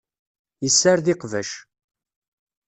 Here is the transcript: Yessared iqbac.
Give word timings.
Yessared 0.63 1.07
iqbac. 1.13 1.49